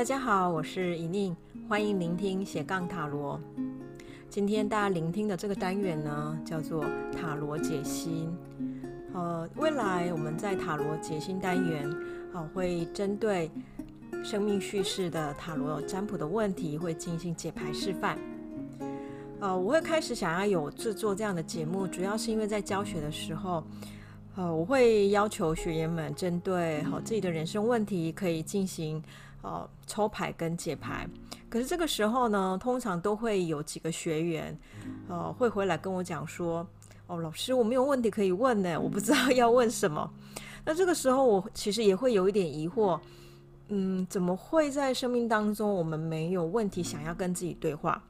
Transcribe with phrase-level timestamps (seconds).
[0.00, 1.36] 大家好，我是怡宁，
[1.68, 3.38] 欢迎聆听斜杠塔罗。
[4.30, 8.26] 今天大家聆听的这个单元呢，叫做塔罗解析。
[9.12, 11.86] 呃，未来我们在塔罗解析单元，
[12.32, 13.50] 啊，会针对
[14.24, 18.18] 生命叙事的塔罗占卜的问题，会进行解牌示范。
[19.38, 23.62] 呃，我会开始想要有制作这样的节目，主要是因为在教学的时候，
[24.34, 29.04] 呃，我会要求学员们针对好自己的人生问题，可以进行。
[29.42, 31.08] 哦，抽牌跟解牌，
[31.48, 34.58] 可是这个时候呢，通常都会有几个学员，
[35.08, 36.66] 呃，会回来跟我讲说，
[37.06, 40.10] 哦，老师，我没有问题可以问呢，我不知道要问什么。
[40.64, 43.00] 那这个时候，我其实也会有一点疑惑，
[43.68, 48.02] 嗯，怎么会在生命当中我们没有问题想要跟自己对话？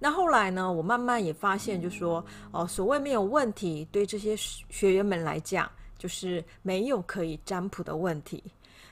[0.00, 8.42] 那后来呢，我慢慢也发现，就说，哦，所谓没有问题，对这些学员们来讲，就是没有可以占卜的问题。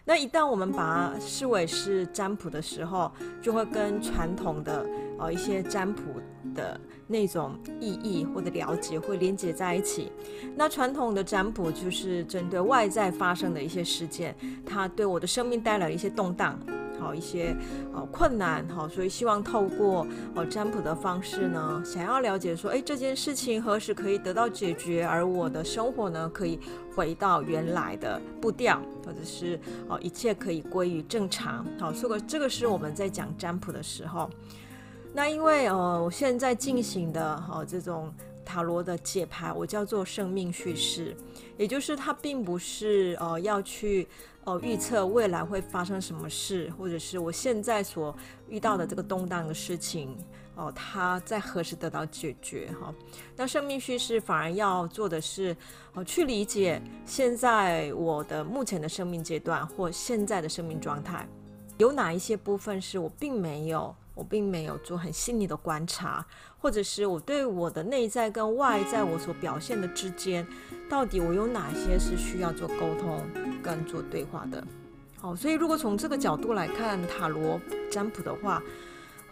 [0.09, 3.11] 那一旦我们把它视为是占卜的时候，
[3.43, 4.87] 就会跟传统的
[5.19, 6.03] 呃一些占卜
[6.55, 10.13] 的那种意义或者了解会连接在一起。
[10.55, 14.33] 那传统的占卜就是针对外在发生的一些事件，
[14.65, 16.57] 它对我的生命带来一些动荡。
[17.01, 17.57] 好一些
[17.95, 26.59] 呃困难，好，所以希望透过呃占卜的方式呢，想要了解说，诶，这件事情何时可以得到解决，而我的生活呢，可以
[26.95, 31.67] 回到原来的步调，或者是哦一切可以归于正常。
[31.79, 34.31] 好，这个这个是我们在讲占卜的时候，
[35.13, 38.13] 那因为呃我现在进行的哈这种
[38.47, 41.15] 塔罗的解牌，我叫做生命叙事，
[41.59, 44.09] 也就是它并不是呃要去。
[44.47, 48.17] 呃，预测未来会发生什么事，或者是我现在所
[48.49, 50.17] 遇到的这个动荡的事情，
[50.55, 52.71] 哦，它在何时得到解决？
[52.81, 52.95] 哈，
[53.35, 55.57] 那生命叙事反而要做的是，
[55.95, 61.27] 哦，去理解现在我的目前的生命阶段或现在的生命状态，
[61.79, 66.27] 有哪一些部分是我并没有，我并没有做很细腻的观察，
[66.59, 70.45] 或者是我对我的内在跟外在我所表现的之间。
[70.89, 73.21] 到底我有哪些是需要做沟通
[73.63, 74.65] 跟做对话的？
[75.21, 77.61] 好，所以如果从这个角度来看塔罗
[77.91, 78.63] 占卜的话，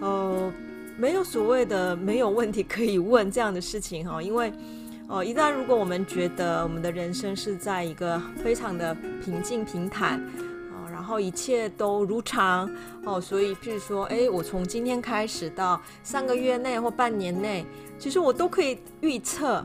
[0.00, 0.52] 呃，
[0.98, 4.52] 没有所谓的没有问题可以问这样的事情哈，因为，
[5.08, 8.92] 呃，一旦如果我们觉得我们的人生是在一个非常的
[9.24, 10.20] 平静平坦，
[11.04, 12.66] 然后一切都如常
[13.04, 17.62] 哦，所以譬如说，诶，我从今天开始到三个月内或半年内，
[17.98, 19.62] 其实我都可以预测。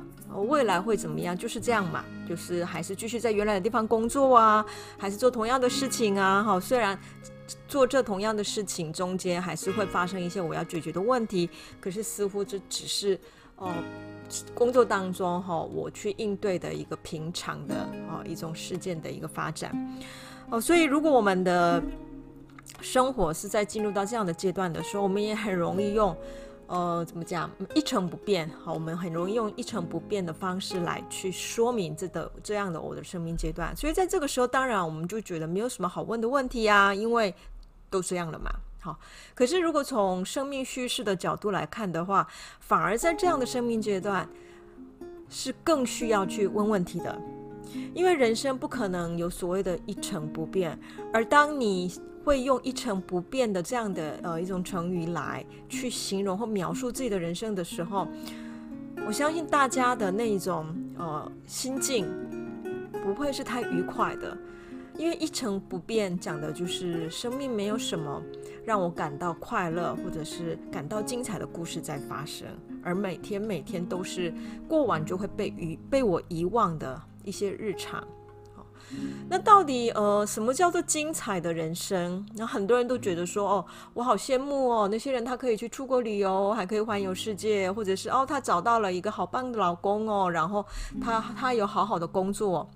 [0.48, 1.36] 未来会怎么样？
[1.36, 4.66] 就是这样嘛，就是还是继续在原来的地方工作啊，
[4.98, 6.44] 还是做同样的事情啊。
[6.44, 7.00] 好，虽然
[7.70, 13.18] 做这同样的事情中间还是会发生一些我要解决的问题，可是似乎这只是
[13.56, 13.74] 哦、
[14.54, 17.76] 工作当中哈、我去应对的一个平常的
[18.10, 19.72] 啊、一种事件的一个发展。
[20.52, 21.82] 哦，所以如果我们的
[22.82, 26.16] 生活是在进入到这样的阶段的时候，我们也很容易用。
[26.68, 27.50] 呃，怎么讲？
[27.74, 33.76] 一成不变，好，我们很容易用一成不变的方式来去说明这的这样的我的生命阶段。
[33.76, 37.34] 所以在这个时候，当然我们就觉得没有什么好问的问题啊，因为
[37.90, 38.52] 都这样了嘛。
[38.82, 39.00] 好，
[39.34, 42.28] 可是如果从生命叙事的角度来看的话，
[42.60, 44.30] 反而在这样的生命阶段
[45.28, 47.20] 是更需要去问问题的，
[47.94, 50.78] 因为人生不可能有所谓的一成不变，
[51.14, 51.92] 而当你。
[52.22, 58.06] 会用一成不变的这样的呃一种成语来去形容或描述自己的人生的时候，
[59.08, 62.06] 我相信大家的那一种呃心境
[63.04, 64.38] 不会是太愉快的，
[64.98, 68.22] 因为一成不变讲的就是生命没有什么
[68.66, 72.46] 让我感到快乐或者是感到精彩的故事在发生，
[72.84, 74.32] 而每天每天都是
[74.68, 78.06] 过完就会被遗被我遗忘的一些日常。
[79.30, 82.26] 那到底呃，什么叫做精彩的人生？
[82.34, 90.66] 那很多人都觉得说，哦，我好羡慕哦，那些人他可以去出国旅游，还可以环游世界，或者是哦，他找到了一个好棒的老公哦，然后
[91.00, 92.68] 他他有好好的工作。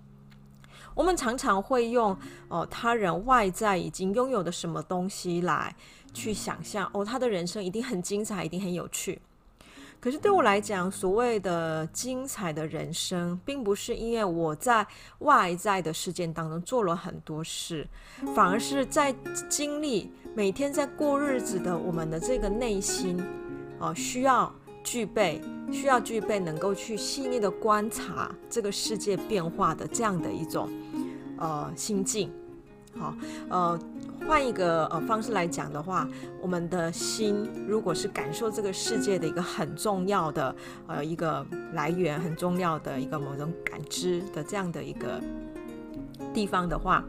[0.94, 2.12] 我们常常会用
[2.50, 5.76] 哦、呃，他人外在已经拥有的什么东西来
[6.14, 9.20] 去想象，哦，他的人生一定很精彩，一定很有趣。
[10.04, 14.86] 可是对我来讲，所谓的精彩的人生，并不是因为我在
[15.20, 17.88] 外在的事件当中做了很多事，
[18.36, 19.16] 反而是在
[19.48, 23.18] 经历每天在过日子的我们的这个内心，
[23.80, 24.54] 啊，需要
[24.84, 25.42] 具备，
[25.72, 30.70] 需要具备能够去细腻的观察这个世界变化的这样的一种
[31.38, 32.30] 呃心境。
[33.00, 33.16] 好，
[33.48, 33.80] 呃。
[34.28, 36.08] 换一个呃方式来讲的话，
[36.42, 40.56] 我们的心如果是感受这个世界的一个很重要的
[40.88, 45.22] 呃一个来源，很重要的一个某种感知的这样的一个
[46.34, 47.04] 地方的话，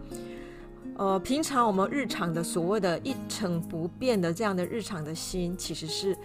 [0.97, 6.17] 呃，平常我们日常的所谓的一成不变的这样的日常的心，其实是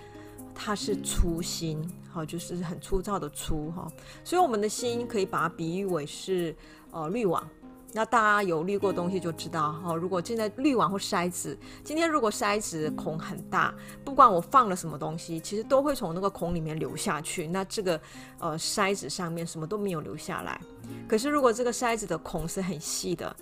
[0.53, 1.79] 它是粗心，
[2.11, 3.87] 好，就是很粗糙的粗哈。
[4.23, 6.53] 所以我们的心可以把它比喻为是
[6.91, 7.47] 呃滤网。
[7.91, 13.73] 那大家有滤过东西就知道哈，如果现在滤网或筛子，今天如果筛子孔很大，
[14.05, 17.47] 不管我放了什么东西，其实都会从那个孔里面流下去。
[17.47, 17.99] 那这个
[18.37, 20.61] 呃筛子上面什么都没有留下来。
[21.07, 23.35] 可是如果这个筛子的孔是很细的，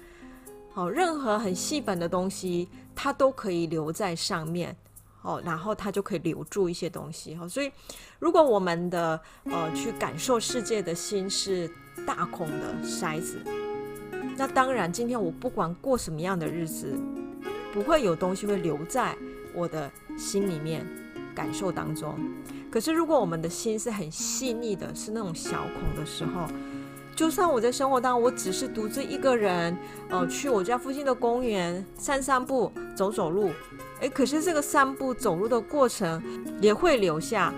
[0.72, 4.74] 好，任何很细粉的东西，它都可以留在上面，
[5.24, 7.46] 哦，然后它就可以留住一些东西哈。
[7.50, 7.70] 所以，
[8.18, 11.70] 如果我们的呃去感受世界的心是
[12.06, 13.42] 大孔的筛子。
[14.39, 16.95] 那当然，今天我不管过什么样的日子，
[17.74, 19.18] 不会有东西会留在
[19.51, 20.86] 我的心里面
[21.34, 22.16] 感受当中。
[22.69, 26.45] 可是，如果我们的心是很细腻的，是那种小孔的时候，
[27.16, 29.75] 就算我在生活当中，我只是独自一个人，
[30.10, 33.50] 呃，去我家附近的公园散散步、走走路，
[34.01, 36.22] 诶，可是这个散步走路的过程
[36.62, 37.51] 也会留下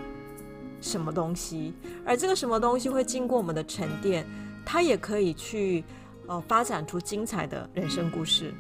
[0.79, 1.73] 什么东西，
[2.05, 4.25] 而这个什么东西会经过我们的沉淀，
[4.65, 5.83] 它也可以去。
[6.29, 8.53] 哦，发展出精彩的人生故事。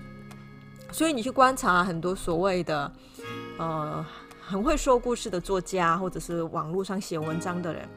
[0.91, 2.91] 所以你去观察很多所谓的，
[3.59, 4.03] 呃，
[4.41, 7.87] 很会说故事的作家，或者是网络上写文章的人，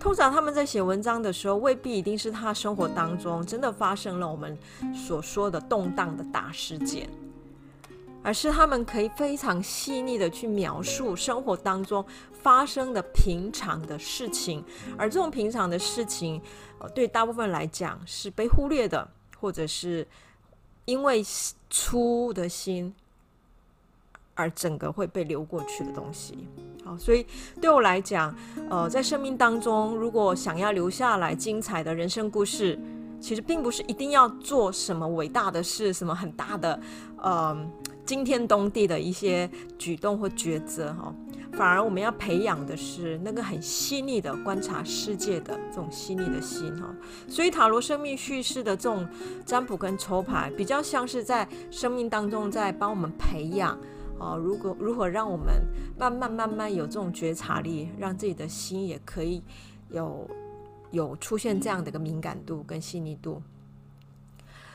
[0.00, 4.58] 通常他们在写文章的时候，未必一定是他生活当中真的发生了我们
[4.92, 7.08] 所说的动荡的大事件，
[8.22, 14.64] 而是他们可以非常细腻的去描述生活当中发生的平常的事情，
[14.96, 16.40] 而这种平常的事情。
[16.96, 19.08] 对大部分来讲是被忽略的，
[19.38, 20.04] 或者是
[20.84, 21.24] 因为
[21.70, 22.92] 粗的心
[24.34, 26.48] 而整个会被流过去的东西。
[26.84, 27.24] 好，所以
[27.60, 28.34] 对我来讲，
[28.68, 32.76] 呃，在生命当中，如果想要留下来精彩的人生故事，
[33.20, 36.80] 其实并不是一定要做什么伟大的事，什么很大的，
[37.18, 37.56] 呃，
[38.04, 41.14] 惊天动地的一些举动或抉择，哈。
[41.52, 46.88] 反而我们要培养的是那个很细腻的观察世界的这种细腻的心哈，
[47.28, 49.06] 所以塔罗生命叙事的这种
[49.44, 53.78] 占卜跟抽牌，比较像是在生命当中在帮我们培养
[54.18, 55.62] 啊，如果如何让我们
[55.98, 59.42] 慢慢慢慢有这种觉察力，让自己的心也可以
[59.90, 60.26] 有
[60.90, 63.42] 有出现这样的一个敏感度跟细腻度。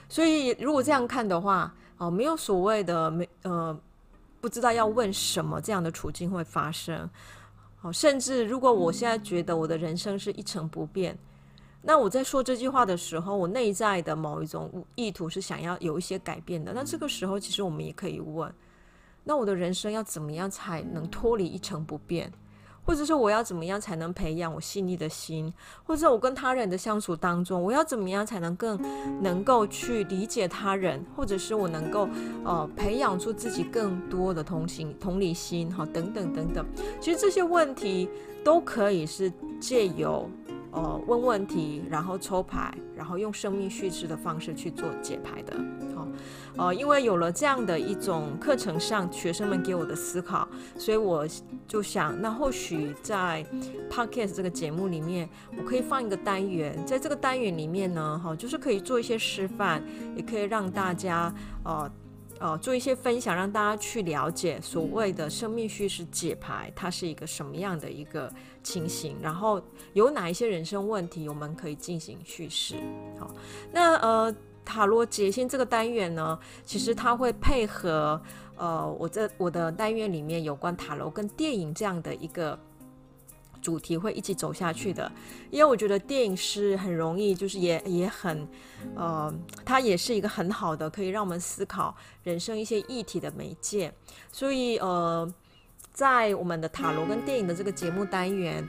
[0.07, 3.79] 所以如果这样看的话，哦，没有所谓的没呃。
[4.39, 7.09] 不知道要问什么，这样的处境会发生。
[7.75, 11.17] 好，甚至如果我现在觉得我的人生是一成不变，
[11.81, 16.71] 那我在说这句话的时候，我内在的某一种意图是想要有一些改变的。
[16.71, 18.53] 那这个时候，其实我们也可以问：
[19.23, 22.31] 那我的人生要怎么样才能脱离一成不变？
[22.87, 25.53] 或者说我要怎么样才能培养我细腻的心？
[25.83, 28.79] 或者我跟他人的相处当中，我要怎么样才能更
[29.21, 31.05] 能够去理解他人？
[31.13, 32.07] 或者是我能够
[32.45, 36.65] 呃培养出自己更多的同情、同理心，哈，等等等等。
[37.01, 38.09] 其实这些问题
[38.41, 39.29] 都可以是
[39.59, 40.29] 借由。
[40.69, 45.55] 呃，问问题，然后抽牌，然后用生命叙事的方式去做解牌的。
[46.57, 50.47] 呃，因为有了这样的一种课程上学生们给我的思考，
[50.77, 51.27] 所以我
[51.67, 53.45] 就想，那或许在
[53.89, 59.83] Podcast 这个节目里面，我可以放一个单元，在这个单元里面呢，哈，就是可以做一些示范，
[60.15, 61.33] 也可以让大家
[61.63, 61.91] 呃。
[62.39, 68.31] 呃，做一些分享，让大家去了解所谓的生命叙事解牌，它是一个什么样的一个
[68.61, 69.59] 情形，然后
[69.93, 72.75] 有哪一些人生问题，我们可以进行叙事。
[73.17, 73.33] 好，
[73.71, 74.35] 那呃，
[74.67, 78.21] 塔罗解心这个单元呢，其实它会配合
[78.57, 82.59] 呃，我这我的单元里面有关塔罗跟电影这样的一个。
[83.59, 85.11] 主题会一起走下去的，
[85.49, 88.47] 因为我觉得电影是很容易，就是也也很，
[88.95, 89.33] 呃，
[89.65, 91.93] 它也是一个很好的可以让我们思考
[92.23, 93.91] 人生一些议题的媒介。
[94.31, 95.27] 所以，呃，
[95.91, 98.65] 在我们的塔罗跟电影的这个节目单元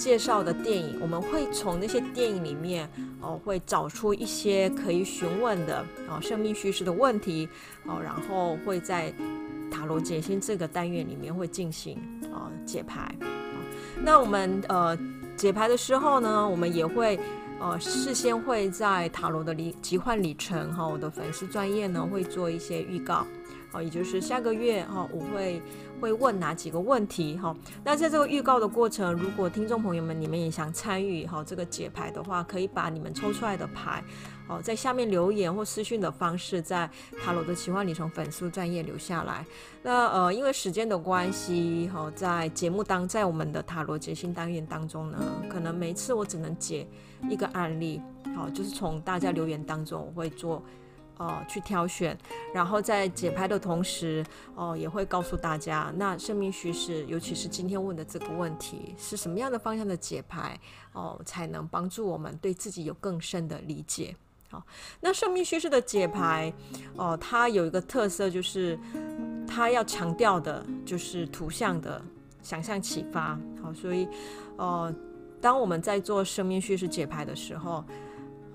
[0.00, 2.88] 介绍的电影，我们会从那些电影里面，
[3.20, 7.46] 哦、会找出一些可以询问的啊、生命叙事的问题，
[7.84, 9.12] 哦、然后会在
[9.70, 11.98] 塔罗解心这个单元里面会进行
[12.32, 13.14] 啊、解牌。
[14.02, 14.98] 那我们呃
[15.36, 17.20] 解牌的时候呢，我们也会
[17.60, 23.26] 呃事先会在塔罗的里奇幻里程哈，我的粉丝专业呢会做一些预告，
[23.70, 25.62] 好，也就是下个月哈我会
[26.00, 27.54] 会问哪几个问题哈。
[27.84, 34.02] 那在这个预告的过程，如果听众朋友们你们也想参与哈这个解牌的话，可以把你们抽出来的牌。
[34.48, 36.90] 哦，在下面留言或私讯的方式，在
[37.22, 39.46] 塔罗的奇幻旅程粉丝专页留下来。
[39.80, 46.84] 那呃，因为时间的关系，哈、在节目当，在我们的塔罗解心单元当中呢，可能每次我只能解
[47.28, 48.02] 一个案例，
[48.34, 50.60] 好、就是从大家留言当中，我会做
[51.20, 52.16] 呃去挑选，
[52.54, 54.24] 然后在解牌的同时，
[54.54, 60.58] 哦、也会告诉大家，那生命叙事，尤其是今天问的这个问题，是什么样的方向的解牌，
[60.94, 64.16] 哦、才能帮助我们对自己有更深的理解。
[64.50, 64.64] 好，
[65.00, 66.50] 那生命叙事的解牌，
[66.96, 68.78] 哦、它有一个特色，就是
[69.46, 72.02] 它要强调的就是图像的
[72.42, 73.38] 想象启发。
[73.62, 74.08] 好，所以，
[74.56, 74.92] 呃，
[75.38, 77.84] 当我们在做生命叙事解牌的时候，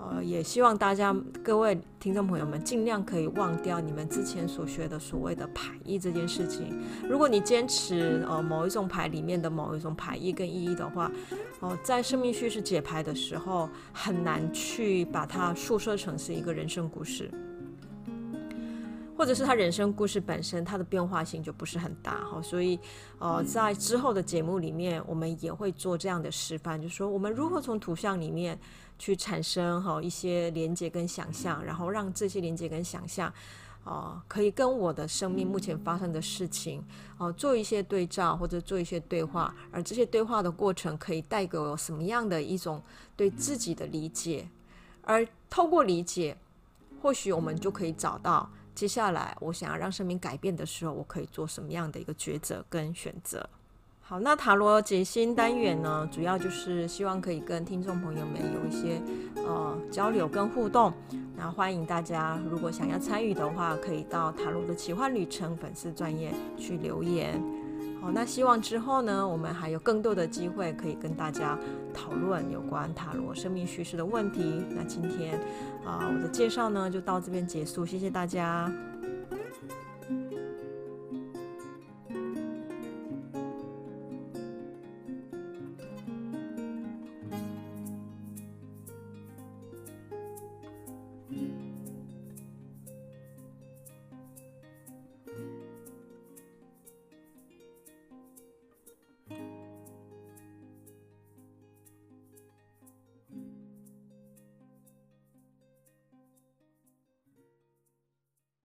[0.09, 6.79] 呃，也希望大家各位听众朋友们尽量可以忘掉你们之前所学的所谓的牌意这件事情。
[7.09, 11.11] 如果你坚持呃某一种牌里面的某一种牌意跟意义的话，
[11.59, 17.31] 哦、在生命叙事解牌的时候很难去把它述说成是一个人生故事，
[19.17, 22.41] 或者是他人生故事本身它的变化性就不是很大哈。
[22.41, 22.79] 所以
[23.19, 28.59] 呃，在之后的节目里面，我们也会做这样的示范，就是说我们如何从图像里面。
[28.97, 33.29] 去产生哈一些连接跟想象，然后让这些连接跟想象，
[33.83, 36.81] 啊，可以跟我的生命目前发生的事情，
[37.17, 42.81] 哦，做一些对照或者做一些对话，而这些对话的过程可以带给我什么样的一种
[43.17, 44.47] 对自己的理解，
[45.01, 46.37] 而透过理解，
[47.01, 53.49] 或许我们就可以找到接下来我想要让生命改变的时候，我可以做什么样的一个抉择跟选择。
[54.01, 59.01] 好，那塔罗解析单元呢，主要就是希望可以跟听众朋友们有一些
[59.37, 60.93] 呃交流跟互动。
[61.35, 67.41] 那欢迎大家，如果想要参与的话，可以到塔罗的奇幻旅程粉丝专页去留言。
[68.13, 71.57] 那希望之后呢，我们还有更多的机会可以跟大家
[71.93, 74.63] 讨论有关塔罗生命叙事的问题。
[74.69, 75.39] 那今天
[75.85, 78.71] 啊，我的介绍呢就到这边结束，谢谢大家。